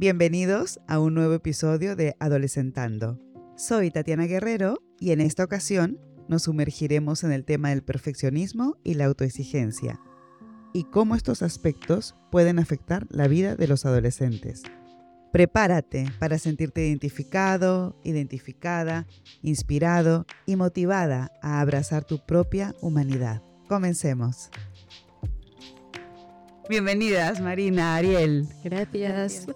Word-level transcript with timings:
Bienvenidos 0.00 0.80
a 0.88 0.98
un 0.98 1.12
nuevo 1.12 1.34
episodio 1.34 1.94
de 1.94 2.16
Adolescentando. 2.20 3.18
Soy 3.54 3.90
Tatiana 3.90 4.24
Guerrero 4.24 4.82
y 4.98 5.10
en 5.10 5.20
esta 5.20 5.44
ocasión 5.44 6.00
nos 6.26 6.44
sumergiremos 6.44 7.22
en 7.22 7.32
el 7.32 7.44
tema 7.44 7.68
del 7.68 7.82
perfeccionismo 7.82 8.78
y 8.82 8.94
la 8.94 9.04
autoexigencia 9.04 10.00
y 10.72 10.84
cómo 10.84 11.16
estos 11.16 11.42
aspectos 11.42 12.16
pueden 12.30 12.58
afectar 12.58 13.06
la 13.10 13.28
vida 13.28 13.56
de 13.56 13.68
los 13.68 13.84
adolescentes. 13.84 14.62
Prepárate 15.34 16.06
para 16.18 16.38
sentirte 16.38 16.86
identificado, 16.86 17.94
identificada, 18.02 19.06
inspirado 19.42 20.24
y 20.46 20.56
motivada 20.56 21.30
a 21.42 21.60
abrazar 21.60 22.06
tu 22.06 22.24
propia 22.24 22.74
humanidad. 22.80 23.42
Comencemos. 23.68 24.48
Bienvenidas, 26.70 27.40
Marina, 27.40 27.96
Ariel. 27.96 28.46
Gracias. 28.62 29.48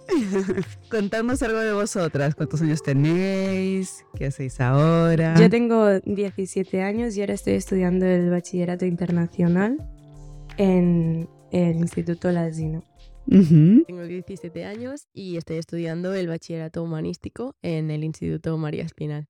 Contadnos 0.91 1.41
algo 1.45 1.61
de 1.61 1.73
vosotras. 1.73 2.35
¿Cuántos 2.35 2.61
años 2.61 2.83
tenéis? 2.83 4.05
¿Qué 4.17 4.27
hacéis 4.27 4.61
ahora? 4.61 5.37
Yo 5.39 5.49
tengo 5.49 6.01
17 6.01 6.83
años 6.83 7.17
y 7.17 7.21
ahora 7.21 7.35
estoy 7.35 7.53
estudiando 7.53 8.05
el 8.05 8.31
bachillerato 8.31 8.85
internacional 8.85 9.79
en 10.57 11.29
el 11.53 11.77
Instituto 11.77 12.33
Lasino. 12.33 12.83
Tengo 13.29 14.03
17 14.03 14.65
años 14.65 15.07
y 15.13 15.37
estoy 15.37 15.59
estudiando 15.59 16.15
el 16.15 16.27
bachillerato 16.27 16.83
humanístico 16.83 17.55
en 17.63 17.93
el 17.93 18.03
Instituto 18.03 18.59
María 18.59 18.83
Espinal. 18.83 19.29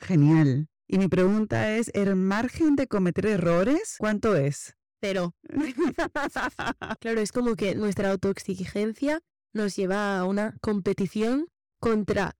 Genial. 0.00 0.66
Y 0.88 0.98
mi 0.98 1.06
pregunta 1.06 1.76
es, 1.76 1.92
¿el 1.94 2.16
margen 2.16 2.74
de 2.74 2.88
cometer 2.88 3.26
errores 3.26 3.94
cuánto 4.00 4.34
es? 4.34 4.74
Cero. 5.00 5.34
claro, 7.00 7.20
es 7.20 7.32
como 7.32 7.56
que 7.56 7.74
nuestra 7.74 8.10
autoexigencia 8.10 9.20
nos 9.52 9.76
lleva 9.76 10.18
a 10.18 10.24
una 10.24 10.56
competición 10.60 11.48
contra, 11.80 12.36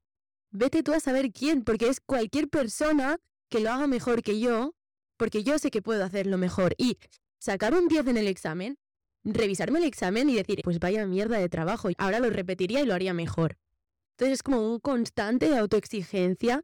vete 0.51 0.82
tú 0.82 0.92
a 0.92 1.01
saber 1.01 1.32
quién, 1.32 1.65
porque 1.65 1.88
es 1.88 2.01
cualquier 2.01 2.49
persona 2.49 3.18
que 3.49 3.60
lo 3.60 3.71
haga 3.71 3.87
mejor 3.87 4.23
que 4.23 4.38
yo, 4.38 4.74
porque 5.16 5.43
yo 5.43 5.59
sé 5.59 5.71
que 5.71 5.82
puedo 5.82 6.04
hacerlo 6.04 6.38
mejor. 6.38 6.74
Y 6.79 6.99
sacar 7.38 7.74
un 7.74 7.88
10 7.88 8.09
en 8.09 8.16
el 8.18 8.29
examen, 8.29 8.79
revisarme 9.24 9.79
el 9.79 9.87
examen 9.87 10.29
y 10.30 10.37
decir, 10.37 10.60
pues 10.62 10.79
vaya 10.79 11.06
mierda 11.06 11.38
de 11.38 11.49
trabajo, 11.49 11.88
ahora 11.99 12.21
lo 12.21 12.30
repetiría 12.30 12.80
y 12.80 12.87
lo 12.87 12.95
haría 12.95 13.15
mejor. 13.15 13.59
Entonces 14.12 14.34
es 14.34 14.43
como 14.43 14.71
un 14.71 14.80
constante 14.80 15.49
de 15.49 15.56
autoexigencia 15.56 16.62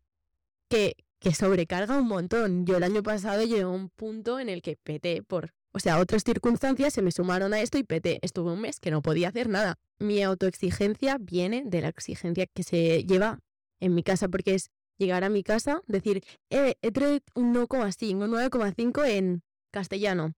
que, 0.68 0.96
que 1.18 1.34
sobrecarga 1.34 1.98
un 1.98 2.06
montón. 2.06 2.66
Yo 2.66 2.76
el 2.76 2.82
año 2.82 3.02
pasado 3.02 3.42
llegué 3.42 3.62
a 3.62 3.68
un 3.68 3.88
punto 3.88 4.38
en 4.38 4.48
el 4.48 4.62
que 4.62 4.76
peté 4.76 5.22
por 5.22 5.54
o 5.76 5.78
sea, 5.78 6.00
otras 6.00 6.24
circunstancias 6.24 6.94
se 6.94 7.02
me 7.02 7.12
sumaron 7.12 7.52
a 7.52 7.60
esto 7.60 7.76
y 7.76 7.82
peté. 7.82 8.18
Estuve 8.22 8.50
un 8.50 8.62
mes 8.62 8.80
que 8.80 8.90
no 8.90 9.02
podía 9.02 9.28
hacer 9.28 9.50
nada. 9.50 9.74
Mi 9.98 10.22
autoexigencia 10.22 11.18
viene 11.20 11.64
de 11.66 11.82
la 11.82 11.88
exigencia 11.88 12.46
que 12.46 12.62
se 12.62 13.04
lleva 13.04 13.40
en 13.78 13.94
mi 13.94 14.02
casa, 14.02 14.28
porque 14.28 14.54
es 14.54 14.70
llegar 14.96 15.22
a 15.22 15.28
mi 15.28 15.42
casa, 15.42 15.82
decir, 15.86 16.24
eh, 16.48 16.76
he 16.80 16.92
traído 16.92 17.20
un 17.34 17.54
1,5, 17.54 18.24
un 18.24 18.30
9,5 18.30 19.06
en 19.06 19.42
castellano. 19.70 20.32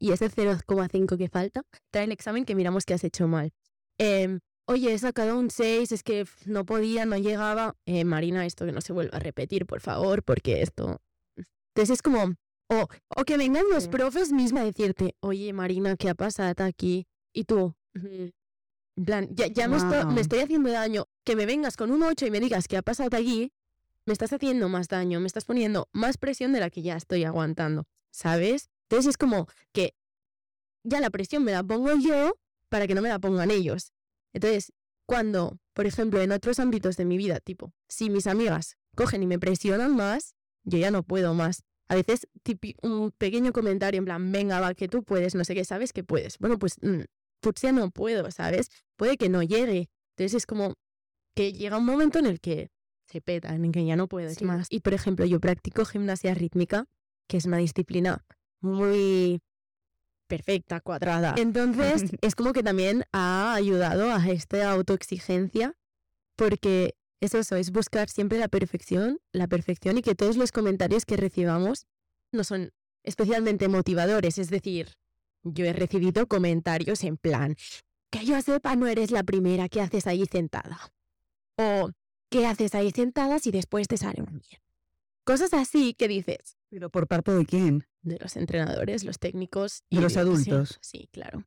Y 0.00 0.10
ese 0.10 0.28
0,5 0.28 1.16
que 1.16 1.28
falta, 1.28 1.62
trae 1.92 2.06
el 2.06 2.12
examen 2.12 2.44
que 2.44 2.56
miramos 2.56 2.84
que 2.84 2.94
has 2.94 3.04
hecho 3.04 3.28
mal. 3.28 3.52
Em, 3.96 4.40
oye, 4.66 4.92
he 4.92 4.98
sacado 4.98 5.38
un 5.38 5.50
6, 5.50 5.92
es 5.92 6.02
que 6.02 6.26
no 6.46 6.64
podía, 6.64 7.06
no 7.06 7.16
llegaba. 7.16 7.76
Eh, 7.86 8.04
Marina, 8.04 8.44
esto 8.44 8.66
que 8.66 8.72
no 8.72 8.80
se 8.80 8.92
vuelva 8.92 9.18
a 9.18 9.20
repetir, 9.20 9.66
por 9.66 9.80
favor, 9.80 10.24
porque 10.24 10.62
esto... 10.62 11.00
Entonces 11.36 11.94
es 11.94 12.02
como, 12.02 12.34
o, 12.70 12.86
o 13.08 13.24
que 13.24 13.36
vengan 13.36 13.64
los 13.68 13.88
profes 13.88 14.32
misma 14.32 14.60
a 14.60 14.64
decirte, 14.64 15.16
oye 15.20 15.52
Marina, 15.52 15.96
¿qué 15.96 16.08
ha 16.08 16.14
pasado 16.14 16.64
aquí? 16.64 17.08
Y 17.32 17.44
tú, 17.44 17.74
en 17.94 19.04
plan, 19.04 19.28
ya, 19.32 19.48
ya 19.48 19.66
me, 19.66 19.76
estoy, 20.20 20.38
haciendo 20.38 20.70
daño. 20.70 21.06
Que 21.24 21.34
me 21.34 21.46
vengas 21.46 21.76
con 21.76 21.90
un 21.90 22.02
8 22.02 22.26
y 22.26 22.30
me 22.30 22.38
digas 22.38 22.68
qué 22.68 22.76
ha 22.76 22.82
pasado 22.82 23.16
allí, 23.16 23.52
me 24.06 24.12
estás 24.12 24.32
haciendo 24.32 24.68
más 24.68 24.88
daño, 24.88 25.20
me 25.20 25.26
estás 25.26 25.44
poniendo 25.44 25.88
más 25.92 26.16
presión 26.16 26.52
de 26.52 26.60
la 26.60 26.70
que 26.70 26.82
ya 26.82 26.96
estoy 26.96 27.24
aguantando, 27.24 27.86
¿sabes? 28.12 28.70
Entonces 28.88 29.10
es 29.10 29.16
como 29.16 29.46
que 29.72 29.94
ya 30.84 31.00
la 31.00 31.10
presión 31.10 31.42
me 31.42 31.52
la 31.52 31.64
pongo 31.64 31.90
yo 31.96 32.36
para 32.68 32.86
que 32.86 32.94
no 32.94 33.02
me 33.02 33.08
la 33.08 33.18
pongan 33.18 33.50
ellos. 33.50 33.92
Entonces, 34.32 34.72
cuando, 35.06 35.58
por 35.72 35.86
ejemplo, 35.86 36.20
en 36.20 36.30
otros 36.30 36.60
ámbitos 36.60 36.96
de 36.96 37.04
mi 37.04 37.16
vida, 37.16 37.40
tipo, 37.40 37.72
si 37.88 38.10
mis 38.10 38.28
amigas 38.28 38.76
cogen 38.94 39.24
y 39.24 39.26
me 39.26 39.40
presionan 39.40 39.96
más, 39.96 40.34
yo 40.62 40.78
ya 40.78 40.92
no 40.92 41.02
puedo 41.02 41.34
más 41.34 41.64
a 41.90 41.96
veces 41.96 42.28
un 42.82 43.10
pequeño 43.10 43.52
comentario 43.52 43.98
en 43.98 44.04
plan, 44.04 44.30
venga, 44.30 44.60
va, 44.60 44.74
que 44.74 44.86
tú 44.86 45.02
puedes, 45.02 45.34
no 45.34 45.44
sé 45.44 45.56
qué, 45.56 45.64
sabes 45.64 45.92
que 45.92 46.04
puedes. 46.04 46.38
Bueno, 46.38 46.56
pues, 46.56 46.76
mm, 46.80 47.00
pues 47.40 47.56
ya 47.60 47.72
no 47.72 47.90
puedo, 47.90 48.30
¿sabes? 48.30 48.70
Puede 48.96 49.16
que 49.16 49.28
no 49.28 49.42
llegue. 49.42 49.90
Entonces 50.16 50.34
es 50.34 50.46
como 50.46 50.74
que 51.34 51.52
llega 51.52 51.78
un 51.78 51.84
momento 51.84 52.20
en 52.20 52.26
el 52.26 52.38
que 52.38 52.70
se 53.08 53.20
peta, 53.20 53.52
en 53.56 53.64
el 53.64 53.72
que 53.72 53.84
ya 53.84 53.96
no 53.96 54.06
puedes 54.06 54.40
más. 54.42 54.68
Y 54.70 54.80
por 54.80 54.94
ejemplo, 54.94 55.26
yo 55.26 55.40
practico 55.40 55.84
gimnasia 55.84 56.32
rítmica, 56.32 56.86
que 57.28 57.38
es 57.38 57.44
una 57.46 57.56
disciplina 57.56 58.24
muy 58.60 59.40
perfecta, 60.28 60.80
cuadrada. 60.80 61.34
Entonces, 61.38 62.04
es 62.20 62.36
como 62.36 62.52
que 62.52 62.62
también 62.62 63.02
ha 63.12 63.52
ayudado 63.52 64.12
a 64.12 64.28
esta 64.28 64.70
autoexigencia 64.70 65.74
porque 66.36 66.94
es 67.20 67.34
eso, 67.34 67.56
es 67.56 67.70
buscar 67.70 68.08
siempre 68.08 68.38
la 68.38 68.48
perfección, 68.48 69.20
la 69.32 69.46
perfección 69.46 69.98
y 69.98 70.02
que 70.02 70.14
todos 70.14 70.36
los 70.36 70.52
comentarios 70.52 71.04
que 71.04 71.16
recibamos 71.16 71.86
no 72.32 72.44
son 72.44 72.72
especialmente 73.02 73.68
motivadores. 73.68 74.38
Es 74.38 74.50
decir, 74.50 74.94
yo 75.42 75.64
he 75.64 75.72
recibido 75.72 76.26
comentarios 76.26 77.04
en 77.04 77.16
plan, 77.16 77.56
que 78.10 78.24
yo 78.24 78.40
sepa, 78.40 78.74
no 78.76 78.86
eres 78.86 79.10
la 79.10 79.22
primera 79.22 79.68
que 79.68 79.80
haces 79.80 80.06
ahí 80.06 80.24
sentada. 80.26 80.92
O, 81.56 81.90
¿qué 82.30 82.46
haces 82.46 82.74
ahí 82.74 82.90
sentada 82.90 83.38
si 83.38 83.50
después 83.50 83.86
te 83.86 83.96
sale 83.96 84.22
un 84.22 84.38
bien? 84.38 84.60
Cosas 85.24 85.52
así 85.52 85.94
que 85.94 86.08
dices. 86.08 86.56
¿Pero 86.70 86.90
por 86.90 87.06
parte 87.06 87.32
de 87.32 87.44
quién? 87.44 87.86
De 88.02 88.18
los 88.18 88.36
entrenadores, 88.36 89.04
los 89.04 89.18
técnicos. 89.18 89.84
Y 89.90 89.96
de 89.96 90.02
los 90.02 90.16
adultos. 90.16 90.78
sí, 90.80 91.08
claro. 91.12 91.44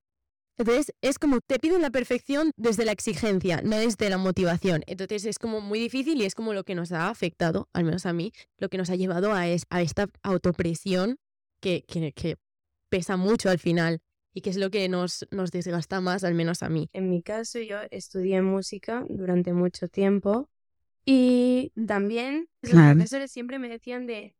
Entonces 0.58 0.94
es 1.02 1.18
como 1.18 1.40
te 1.41 1.59
piden 1.59 1.81
la 1.81 1.90
perfección 1.90 2.52
desde 2.58 2.86
la 2.86 2.91
exigencia, 2.91 3.62
no 3.64 3.78
desde 3.78 4.09
la 4.09 4.18
motivación. 4.18 4.84
Entonces 4.88 5.25
es 5.25 5.40
como 5.40 5.62
muy 5.62 5.80
difícil 5.80 6.22
y 6.22 6.25
es 6.25 6.36
como 6.36 6.53
lo 6.53 6.64
que 6.64 6.75
nos 6.75 6.91
ha 6.91 7.09
afectado, 7.09 7.69
al 7.74 7.84
menos 7.84 8.06
a 8.06 8.14
mí, 8.14 8.31
lo 8.58 8.69
que 8.69 8.78
nos 8.78 8.90
ha 8.90 8.96
llevado 8.96 9.34
a, 9.34 9.41
a 9.41 9.81
esta 9.81 10.09
autopresión 10.22 11.18
que, 11.59 11.84
que, 11.88 12.38
pesa 12.90 13.18
mucho 13.18 13.50
al 13.50 13.58
final 13.58 14.02
y 14.36 14.41
que 14.41 14.52
es 14.52 14.58
lo 14.58 14.69
que 14.69 14.88
nos, 14.88 15.25
nos 15.31 15.50
desgasta 15.50 16.00
más, 16.00 16.24
al 16.24 16.36
menos 16.36 16.62
a 16.62 16.70
mí. 16.70 16.90
En 16.94 17.09
mi 17.09 17.24
caso 17.24 17.59
yo 17.59 17.78
estudié 17.90 18.44
música 18.44 19.03
durante 19.09 19.53
mucho 19.53 19.88
tiempo 19.88 20.47
y 21.03 21.72
también 21.88 22.50
los 22.62 22.72
profesores 22.72 23.31
siempre 23.31 23.58
me 23.58 23.68
decían 23.68 24.06
de, 24.06 24.35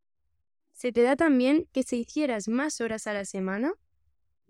se 0.72 0.91
te 0.91 1.01
da 1.01 1.16
también 1.16 1.68
que 1.72 1.81
se 1.81 1.95
hicieras 1.95 2.47
más 2.47 2.80
horas 2.80 3.07
a 3.07 3.13
la 3.13 3.25
semana 3.25 3.74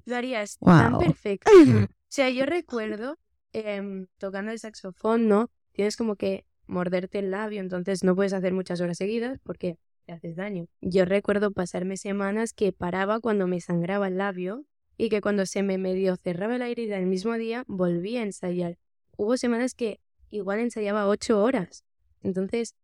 lo 0.05 0.15
harías 0.15 0.57
tan 0.59 0.97
perfecto. 0.99 1.51
o 1.51 1.87
sea, 2.07 2.29
yo 2.29 2.45
recuerdo 2.45 3.17
em, 3.53 4.07
tocando 4.17 4.51
el 4.51 4.59
saxofón, 4.59 5.27
¿no? 5.27 5.49
Tienes 5.71 5.97
como 5.97 6.15
que 6.15 6.45
morderte 6.67 7.19
el 7.19 7.31
labio, 7.31 7.61
entonces 7.61 8.03
no 8.03 8.15
puedes 8.15 8.33
hacer 8.33 8.53
muchas 8.53 8.81
horas 8.81 8.97
seguidas 8.97 9.39
porque 9.43 9.77
te 10.05 10.13
haces 10.13 10.35
daño. 10.35 10.67
Yo 10.81 11.05
recuerdo 11.05 11.51
pasarme 11.51 11.97
semanas 11.97 12.53
que 12.53 12.71
paraba 12.71 13.19
cuando 13.19 13.47
me 13.47 13.61
sangraba 13.61 14.07
el 14.07 14.17
labio 14.17 14.65
y 14.97 15.09
que 15.09 15.21
cuando 15.21 15.45
se 15.45 15.63
me 15.63 15.77
medio 15.77 16.15
cerraba 16.17 16.57
la 16.57 16.67
herida 16.67 16.97
el 16.97 17.05
mismo 17.05 17.33
día 17.33 17.63
volvía 17.67 18.21
a 18.21 18.23
ensayar. 18.23 18.77
Hubo 19.17 19.37
semanas 19.37 19.73
que 19.73 19.99
igual 20.29 20.59
ensayaba 20.59 21.07
ocho 21.07 21.41
horas. 21.41 21.83
Entonces, 22.21 22.75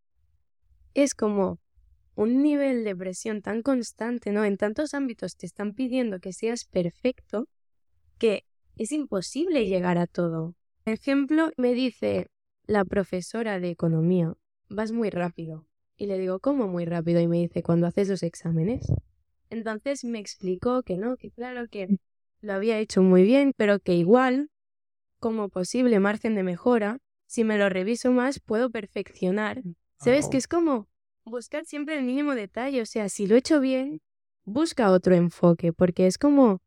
es 0.94 1.16
como 1.16 1.60
un 2.20 2.44
nivel 2.44 2.84
de 2.84 2.94
presión 2.98 3.42
tan 3.42 3.62
constante, 3.62 4.34
¿no? 4.34 4.44
En 4.44 4.58
tantos 4.58 4.94
ámbitos 4.94 5.38
te 5.38 5.46
están 5.46 5.74
pidiendo 5.74 6.20
que 6.20 6.34
seas 6.34 6.66
perfecto 6.66 7.48
que 8.18 8.44
es 8.76 8.92
imposible 8.92 9.68
llegar 9.68 9.98
a 9.98 10.06
todo. 10.06 10.54
Por 10.84 10.94
ejemplo, 10.94 11.52
me 11.56 11.74
dice 11.74 12.28
la 12.66 12.84
profesora 12.84 13.62
de 13.62 13.70
economía, 13.70 14.34
vas 14.68 14.92
muy 14.92 15.10
rápido. 15.10 15.66
Y 15.96 16.08
le 16.08 16.18
digo, 16.18 16.42
¿cómo 16.42 16.68
muy 16.68 16.84
rápido? 16.84 17.22
Y 17.22 17.28
me 17.30 17.38
dice, 17.38 17.64
cuando 17.64 17.88
haces 17.88 18.10
los 18.10 18.22
exámenes. 18.22 18.92
Entonces 19.50 20.04
me 20.04 20.20
explicó 20.20 20.84
que 20.84 20.98
no, 20.98 21.16
que 21.16 21.32
claro 21.32 21.70
que 21.70 22.00
lo 22.42 22.52
había 22.52 22.80
hecho 22.80 23.02
muy 23.02 23.24
bien, 23.24 23.54
pero 23.56 23.80
que 23.80 23.94
igual, 23.94 24.50
como 25.20 25.48
posible 25.48 26.02
margen 26.02 26.36
de 26.36 26.44
mejora, 26.44 27.00
si 27.28 27.46
me 27.46 27.58
lo 27.58 27.70
reviso 27.70 28.12
más, 28.12 28.42
puedo 28.42 28.72
perfeccionar. 28.72 29.64
¿Sabes? 30.02 30.28
Que 30.28 30.38
es 30.38 30.48
como 30.48 30.90
buscar 31.30 31.66
siempre 31.66 31.98
el 31.98 32.04
mínimo 32.04 32.36
detalle. 32.36 32.82
O 32.82 32.86
sea, 32.86 33.10
si 33.10 33.28
lo 33.28 33.36
he 33.36 33.40
hecho 33.40 33.60
bien, 33.60 34.02
busca 34.46 34.92
otro 34.92 35.16
enfoque, 35.16 35.74
porque 35.74 36.08
es 36.08 36.18
como 36.18 36.62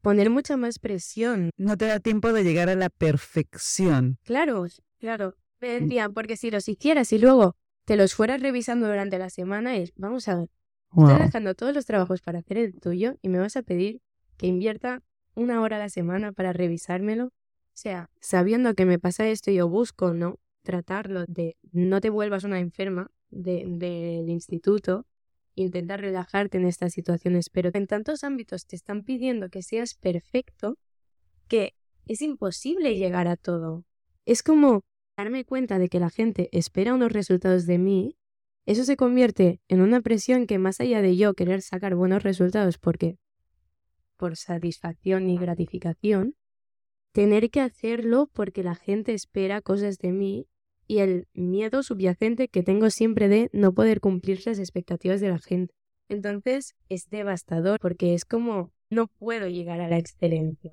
poner 0.00 0.30
mucha 0.30 0.56
más 0.56 0.78
presión. 0.78 1.50
No 1.56 1.76
te 1.76 1.86
da 1.86 2.00
tiempo 2.00 2.32
de 2.32 2.44
llegar 2.44 2.68
a 2.68 2.74
la 2.74 2.90
perfección. 2.90 4.18
Claro, 4.24 4.66
claro. 4.98 5.36
Me 5.60 5.80
mm. 5.80 5.84
decían, 5.84 6.12
porque 6.12 6.36
si 6.36 6.50
los 6.50 6.68
hicieras 6.68 7.12
y 7.12 7.18
luego 7.18 7.56
te 7.84 7.96
los 7.96 8.14
fueras 8.14 8.42
revisando 8.42 8.86
durante 8.86 9.18
la 9.18 9.30
semana, 9.30 9.76
es, 9.76 9.92
vamos 9.96 10.28
a 10.28 10.36
ver, 10.36 10.50
estoy 10.90 11.18
dejando 11.18 11.54
todos 11.54 11.74
los 11.74 11.86
trabajos 11.86 12.20
para 12.20 12.40
hacer 12.40 12.58
el 12.58 12.78
tuyo 12.78 13.16
y 13.22 13.28
me 13.28 13.38
vas 13.38 13.56
a 13.56 13.62
pedir 13.62 14.02
que 14.36 14.46
invierta 14.46 15.02
una 15.34 15.60
hora 15.60 15.76
a 15.76 15.80
la 15.80 15.88
semana 15.88 16.32
para 16.32 16.52
revisármelo. 16.52 17.26
O 17.26 17.74
sea, 17.74 18.10
sabiendo 18.20 18.74
que 18.74 18.84
me 18.84 18.98
pasa 18.98 19.26
esto, 19.28 19.50
yo 19.50 19.68
busco, 19.68 20.12
¿no? 20.12 20.38
Tratarlo 20.62 21.24
de 21.26 21.56
no 21.72 22.00
te 22.00 22.10
vuelvas 22.10 22.44
una 22.44 22.58
enferma 22.58 23.10
del 23.32 23.78
de, 23.78 24.24
instituto, 24.28 25.06
intentar 25.54 26.00
relajarte 26.00 26.58
en 26.58 26.66
estas 26.66 26.92
situaciones, 26.92 27.50
pero 27.50 27.70
en 27.74 27.86
tantos 27.86 28.22
ámbitos 28.22 28.66
te 28.66 28.76
están 28.76 29.02
pidiendo 29.02 29.48
que 29.48 29.62
seas 29.62 29.94
perfecto 29.94 30.78
que 31.48 31.74
es 32.06 32.22
imposible 32.22 32.96
llegar 32.96 33.26
a 33.26 33.36
todo. 33.36 33.84
Es 34.24 34.42
como 34.42 34.82
darme 35.16 35.44
cuenta 35.44 35.78
de 35.78 35.88
que 35.88 36.00
la 36.00 36.10
gente 36.10 36.48
espera 36.52 36.94
unos 36.94 37.12
resultados 37.12 37.66
de 37.66 37.78
mí, 37.78 38.16
eso 38.64 38.84
se 38.84 38.96
convierte 38.96 39.60
en 39.68 39.80
una 39.80 40.00
presión 40.00 40.46
que 40.46 40.58
más 40.58 40.80
allá 40.80 41.02
de 41.02 41.16
yo 41.16 41.34
querer 41.34 41.62
sacar 41.62 41.96
buenos 41.96 42.22
resultados 42.22 42.78
porque 42.78 43.18
por 44.16 44.36
satisfacción 44.36 45.28
y 45.28 45.36
gratificación, 45.36 46.36
tener 47.10 47.50
que 47.50 47.60
hacerlo 47.60 48.30
porque 48.32 48.62
la 48.62 48.76
gente 48.76 49.14
espera 49.14 49.60
cosas 49.60 49.98
de 49.98 50.12
mí 50.12 50.46
y 50.92 50.98
el 50.98 51.26
miedo 51.32 51.82
subyacente 51.82 52.48
que 52.48 52.62
tengo 52.62 52.90
siempre 52.90 53.26
de 53.26 53.48
no 53.54 53.72
poder 53.72 54.02
cumplir 54.02 54.42
las 54.44 54.58
expectativas 54.58 55.22
de 55.22 55.30
la 55.30 55.38
gente. 55.38 55.72
Entonces 56.10 56.74
es 56.90 57.08
devastador 57.08 57.78
porque 57.80 58.12
es 58.12 58.26
como 58.26 58.74
no 58.90 59.06
puedo 59.06 59.48
llegar 59.48 59.80
a 59.80 59.88
la 59.88 59.96
excelencia. 59.96 60.70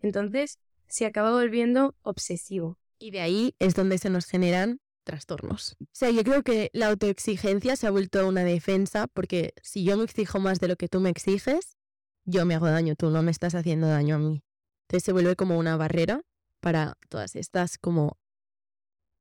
Entonces 0.00 0.58
se 0.86 1.04
acaba 1.04 1.32
volviendo 1.32 1.94
obsesivo. 2.00 2.78
Y 2.98 3.10
de 3.10 3.20
ahí 3.20 3.54
es 3.58 3.74
donde 3.74 3.98
se 3.98 4.08
nos 4.08 4.24
generan 4.24 4.80
trastornos. 5.04 5.76
O 5.82 5.86
sea, 5.92 6.08
yo 6.08 6.24
creo 6.24 6.42
que 6.42 6.70
la 6.72 6.86
autoexigencia 6.86 7.76
se 7.76 7.86
ha 7.86 7.90
vuelto 7.90 8.26
una 8.26 8.42
defensa 8.42 9.06
porque 9.06 9.52
si 9.62 9.84
yo 9.84 9.98
me 9.98 10.04
exijo 10.04 10.40
más 10.40 10.60
de 10.60 10.68
lo 10.68 10.76
que 10.76 10.88
tú 10.88 11.00
me 11.00 11.10
exiges, 11.10 11.76
yo 12.24 12.46
me 12.46 12.54
hago 12.54 12.68
daño, 12.68 12.94
tú 12.96 13.10
no 13.10 13.22
me 13.22 13.32
estás 13.32 13.54
haciendo 13.54 13.86
daño 13.86 14.14
a 14.14 14.18
mí. 14.18 14.42
Entonces 14.88 15.04
se 15.04 15.12
vuelve 15.12 15.36
como 15.36 15.58
una 15.58 15.76
barrera 15.76 16.22
para 16.60 16.96
todas 17.10 17.36
estas 17.36 17.76
como 17.76 18.16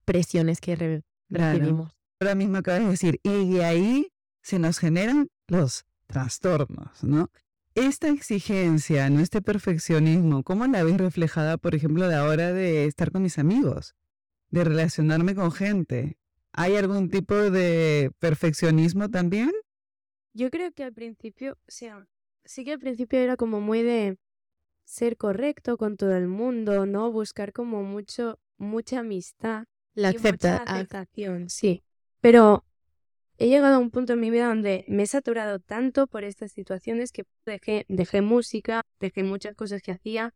presiones 0.04 0.60
que 0.62 1.04
recibimos. 1.30 1.94
Ahora 2.20 2.36
mismo 2.36 2.58
acabas 2.58 2.84
de 2.84 2.90
decir, 2.90 3.20
y 3.24 3.54
de 3.54 3.66
ahí 3.66 4.12
se 4.42 4.60
nos 4.60 4.80
generan 4.80 5.30
los 5.48 5.86
trastornos, 6.08 7.04
¿no? 7.04 7.30
Esta 7.76 8.10
exigencia, 8.10 9.10
¿no? 9.10 9.20
este 9.20 9.42
perfeccionismo, 9.42 10.44
¿cómo 10.44 10.68
la 10.68 10.84
ves 10.84 10.98
reflejada, 10.98 11.58
por 11.58 11.74
ejemplo, 11.74 12.06
a 12.06 12.08
la 12.08 12.24
hora 12.24 12.54
de 12.54 12.86
estar 12.86 13.12
con 13.12 13.24
mis 13.24 13.40
amigos, 13.40 13.96
de 14.52 14.64
relacionarme 14.64 15.34
con 15.34 15.52
gente? 15.52 16.18
¿Hay 16.52 16.76
algún 16.76 17.10
tipo 17.10 17.34
de 17.36 18.12
perfeccionismo 18.20 19.10
también? 19.10 19.52
Yo 20.34 20.52
creo 20.52 20.72
que 20.72 20.84
al 20.84 20.94
principio, 20.94 21.54
o 21.54 21.72
sea, 21.72 22.08
sí 22.46 22.64
que 22.64 22.74
al 22.74 22.80
principio 22.80 23.20
era 23.20 23.38
como 23.38 23.60
muy 23.60 23.82
de 23.82 24.20
ser 24.86 25.18
correcto 25.18 25.78
con 25.78 25.98
todo 25.98 26.16
el 26.16 26.28
mundo, 26.28 26.86
¿no? 26.86 27.12
Buscar 27.12 27.54
como 27.54 27.84
mucho, 27.84 28.40
mucha 28.58 29.00
amistad. 29.00 29.66
La 29.96 30.10
acepta 30.10 30.58
aceptación, 30.58 31.50
sí. 31.50 31.84
Pero 32.20 32.66
he 33.38 33.48
llegado 33.48 33.76
a 33.76 33.80
un 33.80 33.92
punto 33.92 34.14
en 34.14 34.20
mi 34.20 34.30
vida 34.30 34.48
donde 34.48 34.86
me 34.88 35.04
he 35.04 35.08
saturado 35.08 35.60
tanto 35.60 36.08
por 36.08 36.24
estas 36.24 36.52
situaciones 36.52 37.12
que 37.12 37.24
dejé, 37.46 37.86
dejé 37.90 38.22
música, 38.22 38.82
dejé 39.00 39.24
muchas 39.24 39.56
cosas 39.56 39.82
que 39.82 39.92
hacía, 39.92 40.34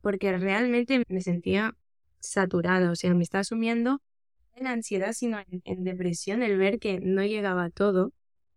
porque 0.00 0.36
realmente 0.36 1.02
me 1.08 1.20
sentía 1.20 1.76
saturada, 2.20 2.90
o 2.90 2.96
sea, 2.96 3.14
me 3.14 3.22
estaba 3.22 3.44
sumiendo 3.44 4.00
en 4.54 4.66
ansiedad, 4.66 5.12
sino 5.12 5.38
en, 5.64 5.84
depresión 5.84 6.42
el 6.42 6.56
ver 6.58 6.78
que 6.78 7.00
no 7.00 7.24
llegaba 7.24 7.64
a 7.64 7.70
todo, 7.70 8.12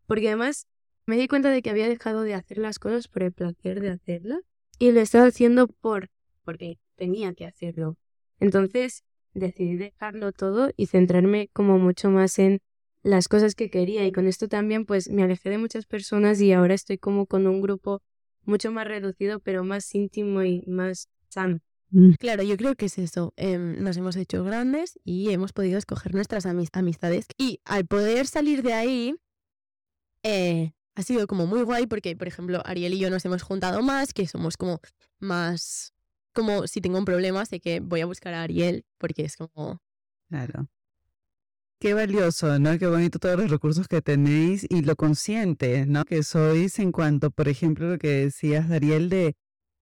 porque 0.07 0.27
además 0.27 0.67
me 1.05 1.17
di 1.17 1.27
cuenta 1.27 1.49
de 1.49 1.61
que 1.61 1.69
había 1.69 1.87
dejado 1.87 2.21
de 2.23 2.33
hacer 2.33 2.57
las 2.57 2.79
cosas 2.79 3.07
por 3.07 3.23
el 3.23 3.31
placer 3.31 3.81
de 3.81 3.89
hacerlas 3.89 4.39
y 4.79 4.91
lo 4.91 4.99
estaba 4.99 5.25
haciendo 5.25 5.67
por 5.67 6.09
porque 6.43 6.79
tenía 6.95 7.33
que 7.33 7.45
hacerlo. 7.45 7.97
Entonces 8.39 9.03
decidí 9.33 9.75
dejarlo 9.75 10.31
todo 10.31 10.71
y 10.75 10.87
centrarme 10.87 11.49
como 11.53 11.77
mucho 11.79 12.09
más 12.09 12.39
en 12.39 12.61
las 13.03 13.27
cosas 13.27 13.55
que 13.55 13.69
quería 13.69 14.05
y 14.05 14.11
con 14.11 14.27
esto 14.27 14.47
también 14.47 14.85
pues 14.85 15.09
me 15.09 15.23
alejé 15.23 15.49
de 15.49 15.57
muchas 15.57 15.85
personas 15.85 16.39
y 16.41 16.53
ahora 16.53 16.73
estoy 16.73 16.97
como 16.97 17.25
con 17.25 17.47
un 17.47 17.61
grupo 17.61 18.01
mucho 18.43 18.71
más 18.71 18.87
reducido 18.87 19.39
pero 19.39 19.63
más 19.63 19.93
íntimo 19.95 20.43
y 20.43 20.63
más 20.67 21.09
sano. 21.29 21.59
Mm. 21.91 22.13
Claro, 22.19 22.43
yo 22.43 22.57
creo 22.57 22.75
que 22.75 22.85
es 22.85 22.97
eso. 22.97 23.33
Em, 23.35 23.83
nos 23.83 23.97
hemos 23.97 24.15
hecho 24.15 24.43
grandes 24.43 24.99
y 25.03 25.31
hemos 25.31 25.51
podido 25.53 25.77
escoger 25.77 26.13
nuestras 26.15 26.45
amistades. 26.45 27.25
Y 27.37 27.59
al 27.65 27.85
poder 27.85 28.27
salir 28.27 28.63
de 28.63 28.73
ahí, 28.73 29.15
eh, 30.23 30.71
ha 30.95 31.03
sido 31.03 31.27
como 31.27 31.47
muy 31.47 31.63
guay 31.63 31.87
porque, 31.87 32.15
por 32.15 32.27
ejemplo, 32.27 32.61
Ariel 32.65 32.93
y 32.93 32.99
yo 32.99 33.09
nos 33.09 33.25
hemos 33.25 33.43
juntado 33.43 33.81
más, 33.81 34.13
que 34.13 34.27
somos 34.27 34.57
como 34.57 34.79
más, 35.19 35.93
como 36.33 36.67
si 36.67 36.81
tengo 36.81 36.97
un 36.97 37.05
problema, 37.05 37.45
sé 37.45 37.59
que 37.59 37.79
voy 37.79 38.01
a 38.01 38.05
buscar 38.05 38.33
a 38.33 38.43
Ariel 38.43 38.85
porque 38.97 39.23
es 39.23 39.37
como... 39.37 39.81
Claro. 40.29 40.67
Qué 41.79 41.93
valioso, 41.93 42.59
¿no? 42.59 42.77
Qué 42.77 42.87
bonito 42.87 43.17
todos 43.17 43.39
los 43.39 43.49
recursos 43.49 43.87
que 43.87 44.01
tenéis 44.01 44.67
y 44.69 44.83
lo 44.83 44.95
consciente, 44.95 45.85
¿no? 45.87 46.05
Que 46.05 46.21
sois 46.21 46.77
en 46.79 46.91
cuanto, 46.91 47.31
por 47.31 47.47
ejemplo, 47.47 47.89
lo 47.89 47.97
que 47.97 48.25
decías, 48.25 48.69
Ariel, 48.69 49.09
de 49.09 49.35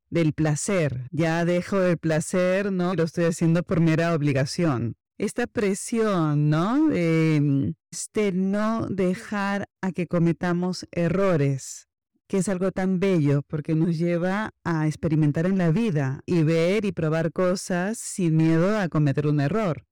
del 0.10 0.34
placer. 0.34 1.08
Ya 1.12 1.46
dejo 1.46 1.82
el 1.82 1.98
placer, 1.98 2.72
¿no? 2.72 2.94
Lo 2.96 3.04
estoy 3.04 3.26
haciendo 3.26 3.64
por 3.64 3.80
mera 3.80 4.14
obligación. 4.14 4.96
Esta 5.18 5.48
presión, 5.48 6.50
¿no? 6.50 6.88
De 6.88 7.76
este 7.92 8.32
no 8.32 8.88
dejar 8.88 9.68
a 9.82 9.92
que 9.92 10.08
cometamos 10.08 10.88
errores, 10.92 11.89
que 12.30 12.38
es 12.38 12.48
algo 12.48 12.72
tan 12.72 13.00
bello 13.00 13.42
porque 13.42 13.74
nos 13.74 13.98
lleva 13.98 14.54
a 14.64 14.86
experimentar 14.86 15.48
en 15.48 15.58
la 15.58 15.72
vida 15.72 16.22
y 16.28 16.44
ver 16.44 16.86
y 16.86 16.92
probar 16.92 17.32
cosas 17.34 17.98
sin 17.98 18.38
miedo 18.38 18.78
a 18.78 18.88
cometer 18.88 19.26
un 19.26 19.42
error 19.42 19.84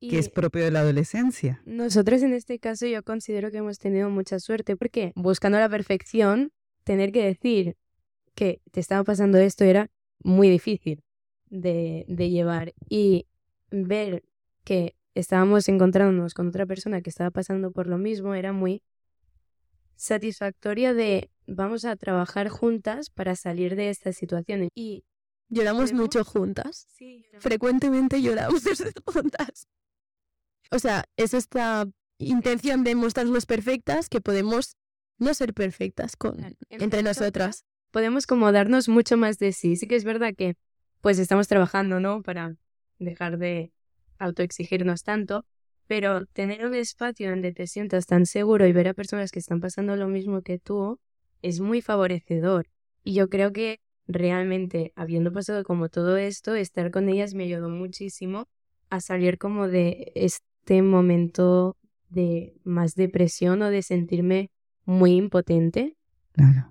que 0.00 0.18
es 0.18 0.28
propio 0.28 0.64
de 0.64 0.72
la 0.72 0.80
adolescencia. 0.80 1.62
Nosotros 1.64 2.22
en 2.22 2.32
este 2.32 2.58
caso 2.58 2.86
yo 2.86 3.04
considero 3.04 3.52
que 3.52 3.58
hemos 3.58 3.78
tenido 3.78 4.10
mucha 4.10 4.40
suerte 4.40 4.76
porque 4.76 5.12
buscando 5.14 5.60
la 5.60 5.68
perfección, 5.68 6.50
tener 6.82 7.12
que 7.12 7.24
decir 7.24 7.76
que 8.34 8.60
te 8.72 8.80
estaba 8.80 9.04
pasando 9.04 9.38
esto 9.38 9.62
era 9.62 9.88
muy 10.18 10.50
difícil 10.50 11.04
de, 11.50 12.04
de 12.08 12.30
llevar 12.30 12.74
y 12.88 13.26
ver 13.70 14.24
que 14.64 14.96
estábamos 15.14 15.68
encontrándonos 15.68 16.34
con 16.34 16.48
otra 16.48 16.66
persona 16.66 17.00
que 17.00 17.10
estaba 17.10 17.30
pasando 17.30 17.70
por 17.70 17.86
lo 17.86 17.96
mismo 17.96 18.34
era 18.34 18.52
muy 18.52 18.82
satisfactoria 19.94 20.92
de 20.92 21.30
vamos 21.46 21.84
a 21.84 21.96
trabajar 21.96 22.48
juntas 22.48 23.10
para 23.10 23.36
salir 23.36 23.76
de 23.76 23.90
esta 23.90 24.12
situación 24.12 24.68
y 24.74 25.04
lloramos 25.48 25.92
mucho 25.92 26.24
juntas. 26.24 26.86
Sí, 26.96 27.24
Frecuentemente 27.38 28.20
lloramos 28.22 28.62
juntas. 29.06 29.68
O 30.70 30.78
sea, 30.78 31.04
es 31.16 31.34
esta 31.34 31.86
intención 32.18 32.84
de 32.84 32.94
mostrarnos 32.94 33.46
perfectas 33.46 34.08
que 34.08 34.20
podemos 34.20 34.76
no 35.18 35.34
ser 35.34 35.54
perfectas 35.54 36.16
con, 36.16 36.56
entre 36.68 37.02
nosotras. 37.02 37.64
Podemos 37.90 38.26
como 38.26 38.52
darnos 38.52 38.88
mucho 38.88 39.16
más 39.16 39.38
de 39.38 39.52
sí. 39.52 39.76
Sí 39.76 39.86
que 39.86 39.96
es 39.96 40.04
verdad 40.04 40.34
que 40.36 40.56
pues 41.00 41.18
estamos 41.18 41.46
trabajando, 41.46 42.00
¿no? 42.00 42.22
Para 42.22 42.56
dejar 42.98 43.38
de 43.38 43.72
autoexigirnos 44.18 45.02
tanto, 45.02 45.46
pero 45.86 46.26
tener 46.26 46.66
un 46.66 46.74
espacio 46.74 47.30
donde 47.30 47.52
te 47.52 47.66
sientas 47.66 48.06
tan 48.06 48.26
seguro 48.26 48.66
y 48.66 48.72
ver 48.72 48.88
a 48.88 48.94
personas 48.94 49.30
que 49.30 49.38
están 49.38 49.60
pasando 49.60 49.94
lo 49.96 50.08
mismo 50.08 50.42
que 50.42 50.58
tú 50.58 50.98
es 51.46 51.60
muy 51.60 51.80
favorecedor. 51.80 52.66
Y 53.04 53.14
yo 53.14 53.28
creo 53.28 53.52
que 53.52 53.80
realmente, 54.08 54.92
habiendo 54.96 55.32
pasado 55.32 55.62
como 55.62 55.88
todo 55.88 56.16
esto, 56.16 56.56
estar 56.56 56.90
con 56.90 57.08
ellas 57.08 57.34
me 57.34 57.44
ayudó 57.44 57.68
muchísimo 57.68 58.48
a 58.90 59.00
salir 59.00 59.38
como 59.38 59.68
de 59.68 60.12
este 60.16 60.82
momento 60.82 61.76
de 62.08 62.56
más 62.64 62.94
depresión 62.96 63.62
o 63.62 63.70
de 63.70 63.82
sentirme 63.82 64.50
muy 64.84 65.12
impotente. 65.12 65.96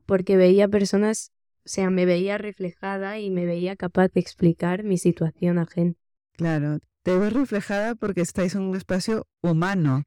Porque 0.06 0.36
veía 0.36 0.68
personas, 0.68 1.32
o 1.66 1.70
sea, 1.70 1.90
me 1.90 2.06
veía 2.06 2.38
reflejada 2.38 3.18
y 3.20 3.32
me 3.32 3.46
veía 3.46 3.78
capaz 3.78 4.10
de 4.10 4.20
explicar 4.20 4.84
mi 4.84 4.98
situación 4.98 5.58
a 5.58 5.66
gente. 5.66 6.00
Claro, 6.34 6.80
te 7.02 7.18
ves 7.18 7.32
reflejada 7.32 7.96
porque 7.96 8.22
estáis 8.22 8.56
en 8.56 8.64
un 8.64 8.76
espacio 8.76 9.26
humano, 9.42 10.04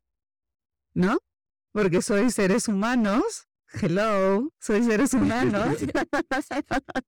¿no? 0.92 1.18
Porque 1.72 2.02
sois 2.02 2.34
seres 2.34 2.68
humanos. 2.68 3.47
Hello, 3.72 4.52
sois 4.58 4.86
seres 4.86 5.14
humanos. 5.14 5.78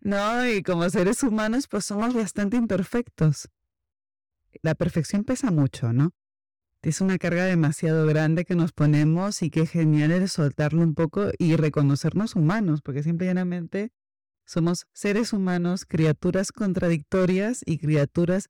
no, 0.00 0.46
y 0.46 0.62
como 0.62 0.88
seres 0.88 1.22
humanos, 1.22 1.68
pues 1.68 1.84
somos 1.84 2.14
bastante 2.14 2.56
imperfectos. 2.56 3.48
La 4.62 4.74
perfección 4.74 5.24
pesa 5.24 5.50
mucho, 5.50 5.92
¿no? 5.92 6.12
Es 6.82 7.00
una 7.00 7.18
carga 7.18 7.44
demasiado 7.44 8.06
grande 8.06 8.44
que 8.44 8.54
nos 8.54 8.72
ponemos 8.72 9.42
y 9.42 9.50
qué 9.50 9.66
genial 9.66 10.12
es 10.12 10.32
soltarlo 10.32 10.82
un 10.82 10.94
poco 10.94 11.30
y 11.38 11.56
reconocernos 11.56 12.36
humanos, 12.36 12.80
porque 12.80 13.02
simplemente 13.02 13.90
somos 14.46 14.86
seres 14.92 15.32
humanos, 15.32 15.84
criaturas 15.84 16.52
contradictorias 16.52 17.62
y 17.66 17.78
criaturas 17.78 18.48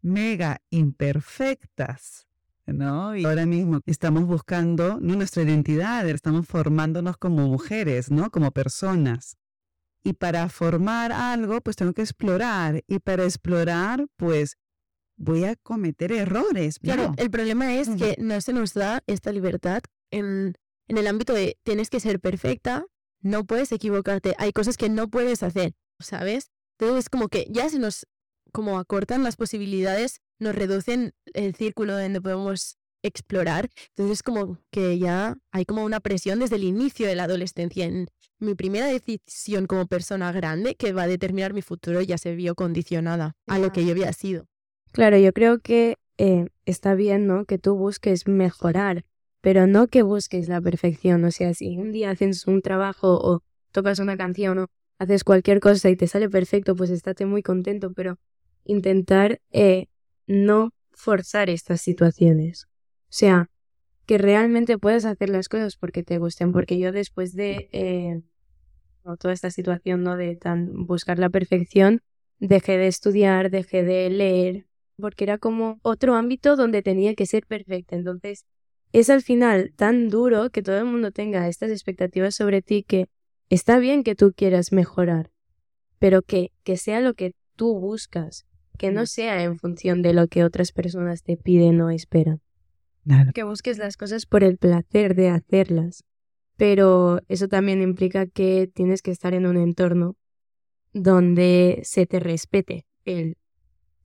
mega 0.00 0.60
imperfectas, 0.70 2.27
¿no? 2.72 3.16
Y 3.16 3.24
ahora 3.24 3.46
mismo 3.46 3.80
estamos 3.86 4.24
buscando 4.24 4.98
nuestra 5.00 5.42
identidad, 5.42 6.08
estamos 6.08 6.46
formándonos 6.46 7.16
como 7.16 7.46
mujeres, 7.48 8.10
¿no? 8.10 8.30
Como 8.30 8.50
personas. 8.50 9.36
Y 10.04 10.12
para 10.14 10.48
formar 10.48 11.12
algo, 11.12 11.60
pues 11.60 11.76
tengo 11.76 11.92
que 11.92 12.02
explorar. 12.02 12.82
Y 12.86 13.00
para 13.00 13.24
explorar, 13.24 14.06
pues 14.16 14.56
voy 15.16 15.44
a 15.44 15.56
cometer 15.56 16.12
errores. 16.12 16.78
Claro, 16.78 17.12
el 17.16 17.30
problema 17.30 17.74
es 17.74 17.90
que 17.90 18.16
no 18.18 18.40
se 18.40 18.52
nos 18.52 18.74
da 18.74 19.02
esta 19.06 19.32
libertad 19.32 19.82
en, 20.10 20.54
en 20.86 20.98
el 20.98 21.06
ámbito 21.06 21.34
de 21.34 21.58
tienes 21.64 21.90
que 21.90 22.00
ser 22.00 22.20
perfecta, 22.20 22.86
no 23.20 23.44
puedes 23.44 23.72
equivocarte, 23.72 24.34
hay 24.38 24.52
cosas 24.52 24.76
que 24.76 24.88
no 24.88 25.08
puedes 25.08 25.42
hacer, 25.42 25.74
¿sabes? 25.98 26.50
Entonces 26.78 27.06
es 27.06 27.10
como 27.10 27.28
que 27.28 27.46
ya 27.50 27.68
se 27.68 27.80
nos 27.80 28.06
como 28.52 28.78
acortan 28.78 29.24
las 29.24 29.36
posibilidades, 29.36 30.20
nos 30.38 30.54
reducen 30.54 31.12
el 31.34 31.54
círculo 31.54 31.98
donde 31.98 32.20
podemos 32.20 32.78
explorar. 33.02 33.68
Entonces 33.90 34.18
es 34.18 34.22
como 34.22 34.58
que 34.70 34.98
ya 34.98 35.36
hay 35.50 35.64
como 35.64 35.84
una 35.84 36.00
presión 36.00 36.40
desde 36.40 36.56
el 36.56 36.64
inicio 36.64 37.06
de 37.06 37.14
la 37.14 37.24
adolescencia. 37.24 37.84
En 37.84 38.08
mi 38.38 38.54
primera 38.54 38.86
decisión 38.86 39.66
como 39.66 39.86
persona 39.86 40.32
grande 40.32 40.74
que 40.74 40.92
va 40.92 41.02
a 41.02 41.08
determinar 41.08 41.52
mi 41.52 41.62
futuro 41.62 42.00
ya 42.00 42.18
se 42.18 42.34
vio 42.34 42.54
condicionada 42.54 43.36
a 43.46 43.58
lo 43.58 43.72
que 43.72 43.84
yo 43.84 43.92
había 43.92 44.12
sido. 44.12 44.46
Claro, 44.92 45.18
yo 45.18 45.32
creo 45.32 45.60
que 45.60 45.96
eh, 46.18 46.46
está 46.64 46.94
bien, 46.94 47.26
¿no? 47.26 47.44
Que 47.44 47.58
tú 47.58 47.76
busques 47.76 48.26
mejorar, 48.26 49.04
pero 49.40 49.66
no 49.66 49.88
que 49.88 50.02
busques 50.02 50.48
la 50.48 50.60
perfección. 50.60 51.24
O 51.24 51.30
sea, 51.30 51.54
si 51.54 51.76
un 51.78 51.92
día 51.92 52.10
haces 52.10 52.46
un 52.46 52.62
trabajo 52.62 53.18
o 53.20 53.42
tocas 53.72 53.98
una 53.98 54.16
canción 54.16 54.58
o 54.58 54.66
haces 54.98 55.24
cualquier 55.24 55.60
cosa 55.60 55.90
y 55.90 55.96
te 55.96 56.06
sale 56.06 56.28
perfecto, 56.28 56.74
pues 56.74 56.90
estate 56.90 57.26
muy 57.26 57.42
contento, 57.42 57.92
pero 57.92 58.18
intentar 58.64 59.40
eh, 59.52 59.86
no 60.28 60.70
forzar 60.92 61.50
estas 61.50 61.80
situaciones. 61.80 62.66
O 63.04 63.10
sea, 63.10 63.50
que 64.06 64.18
realmente 64.18 64.78
puedas 64.78 65.04
hacer 65.04 65.28
las 65.28 65.48
cosas 65.48 65.76
porque 65.76 66.02
te 66.02 66.18
gusten, 66.18 66.52
porque 66.52 66.78
yo 66.78 66.92
después 66.92 67.34
de 67.34 67.68
eh, 67.72 68.22
toda 69.18 69.34
esta 69.34 69.50
situación 69.50 70.02
¿no? 70.02 70.16
de 70.16 70.36
tan 70.36 70.86
buscar 70.86 71.18
la 71.18 71.30
perfección, 71.30 72.00
dejé 72.38 72.78
de 72.78 72.86
estudiar, 72.86 73.50
dejé 73.50 73.82
de 73.82 74.08
leer, 74.10 74.66
porque 74.96 75.24
era 75.24 75.38
como 75.38 75.78
otro 75.82 76.14
ámbito 76.14 76.56
donde 76.56 76.82
tenía 76.82 77.14
que 77.14 77.26
ser 77.26 77.46
perfecta. 77.46 77.96
Entonces, 77.96 78.44
es 78.92 79.10
al 79.10 79.22
final 79.22 79.72
tan 79.76 80.08
duro 80.08 80.50
que 80.50 80.62
todo 80.62 80.78
el 80.78 80.84
mundo 80.84 81.10
tenga 81.10 81.48
estas 81.48 81.70
expectativas 81.70 82.34
sobre 82.34 82.62
ti 82.62 82.82
que 82.82 83.08
está 83.50 83.78
bien 83.78 84.02
que 84.02 84.14
tú 84.14 84.32
quieras 84.34 84.72
mejorar, 84.72 85.30
pero 85.98 86.22
que, 86.22 86.52
que 86.64 86.76
sea 86.76 87.00
lo 87.00 87.14
que 87.14 87.34
tú 87.56 87.78
buscas, 87.78 88.46
que 88.78 88.90
no 88.90 89.06
sea 89.06 89.42
en 89.42 89.58
función 89.58 90.02
de 90.02 90.14
lo 90.14 90.28
que 90.28 90.44
otras 90.44 90.72
personas 90.72 91.22
te 91.22 91.36
piden 91.36 91.80
o 91.80 91.90
esperan. 91.90 92.40
Que 93.34 93.42
busques 93.42 93.78
las 93.78 93.96
cosas 93.96 94.26
por 94.26 94.44
el 94.44 94.58
placer 94.58 95.14
de 95.14 95.28
hacerlas. 95.28 96.04
Pero 96.56 97.20
eso 97.28 97.48
también 97.48 97.82
implica 97.82 98.26
que 98.26 98.70
tienes 98.72 99.02
que 99.02 99.10
estar 99.10 99.34
en 99.34 99.46
un 99.46 99.56
entorno 99.56 100.16
donde 100.92 101.80
se 101.84 102.06
te 102.06 102.20
respete 102.20 102.86
el 103.04 103.36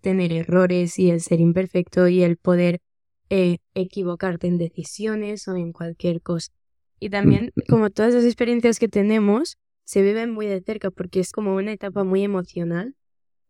tener 0.01 0.33
errores 0.33 0.99
y 0.99 1.09
el 1.09 1.21
ser 1.21 1.39
imperfecto 1.39 2.07
y 2.07 2.23
el 2.23 2.37
poder 2.37 2.81
eh, 3.29 3.57
equivocarte 3.73 4.47
en 4.47 4.57
decisiones 4.57 5.47
o 5.47 5.55
en 5.55 5.71
cualquier 5.71 6.21
cosa. 6.21 6.51
Y 6.99 7.09
también, 7.09 7.51
como 7.67 7.89
todas 7.89 8.13
las 8.13 8.23
experiencias 8.23 8.79
que 8.79 8.87
tenemos, 8.87 9.57
se 9.85 10.01
viven 10.01 10.31
muy 10.31 10.45
de 10.45 10.61
cerca 10.61 10.91
porque 10.91 11.19
es 11.19 11.31
como 11.31 11.55
una 11.55 11.71
etapa 11.71 12.03
muy 12.03 12.23
emocional. 12.23 12.95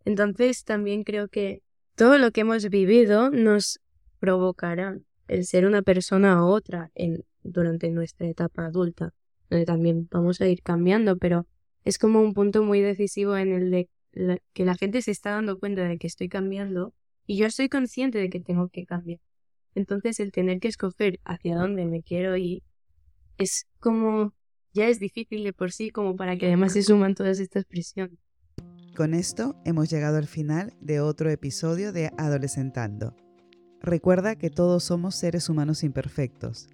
Entonces, 0.06 0.64
también 0.64 1.04
creo 1.04 1.28
que 1.28 1.62
todo 1.96 2.18
lo 2.18 2.32
que 2.32 2.42
hemos 2.42 2.70
vivido 2.70 3.30
nos 3.30 3.80
provocará 4.20 4.98
el 5.28 5.46
ser 5.46 5.66
una 5.66 5.82
persona 5.82 6.44
u 6.44 6.48
otra 6.48 6.92
en, 6.96 7.24
durante 7.44 7.90
nuestra 7.90 8.28
etapa 8.28 8.66
adulta, 8.66 9.14
donde 9.50 9.66
también 9.66 10.08
vamos 10.12 10.42
a 10.42 10.48
ir 10.48 10.62
cambiando, 10.62 11.18
pero 11.18 11.48
es 11.84 11.98
como 11.98 12.22
un 12.22 12.34
punto 12.34 12.64
muy 12.64 12.82
decisivo 12.82 13.38
en 13.38 13.52
el 13.52 13.72
de 13.72 13.90
que 14.54 14.66
la 14.66 14.76
gente 14.76 15.02
se 15.02 15.12
está 15.12 15.32
dando 15.32 15.60
cuenta 15.60 15.88
de 15.88 15.98
que 15.98 16.08
estoy 16.08 16.30
cambiando 16.30 16.94
y 17.26 17.38
yo 17.38 17.48
estoy 17.48 17.70
consciente 17.70 18.20
de 18.20 18.30
que 18.30 18.40
tengo 18.40 18.70
que 18.70 18.86
cambiar. 18.86 19.20
Entonces 19.76 20.20
el 20.20 20.32
tener 20.32 20.60
que 20.60 20.68
escoger 20.68 21.20
hacia 21.24 21.56
dónde 21.56 21.86
me 21.86 22.04
quiero 22.04 22.38
ir 22.38 22.64
es 23.38 23.66
como 23.80 24.34
ya 24.74 24.88
es 24.88 25.00
difícil 25.00 25.44
de 25.44 25.54
por 25.54 25.72
sí 25.72 25.90
como 25.90 26.16
para 26.16 26.38
que 26.38 26.48
además 26.48 26.74
se 26.74 26.84
suman 26.84 27.16
todas 27.16 27.40
estas 27.40 27.66
presiones. 27.66 28.20
Con 28.96 29.16
esto 29.16 29.56
hemos 29.66 29.90
llegado 29.90 30.18
al 30.18 30.28
final 30.28 30.76
de 30.80 31.00
otro 31.00 31.32
episodio 31.32 31.92
de 31.92 32.12
Adolescentando. 32.16 33.16
Recuerda 33.82 34.36
que 34.36 34.52
todos 34.52 34.84
somos 34.84 35.16
seres 35.16 35.50
humanos 35.50 35.84
imperfectos. 35.84 36.70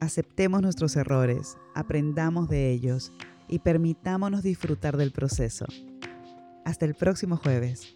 Aceptemos 0.00 0.62
nuestros 0.62 0.96
errores, 0.96 1.56
aprendamos 1.76 2.48
de 2.48 2.72
ellos 2.72 3.12
y 3.46 3.60
permitámonos 3.60 4.42
disfrutar 4.42 4.96
del 4.96 5.12
proceso. 5.12 5.66
Hasta 6.64 6.86
el 6.86 6.96
próximo 6.96 7.36
jueves. 7.36 7.93